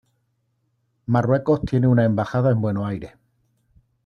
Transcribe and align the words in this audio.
Marruecos 1.05 1.61
tiene 1.61 1.85
una 1.85 2.05
embajada 2.05 2.49
en 2.49 2.59
Buenos 2.59 2.87
Aires. 2.87 3.13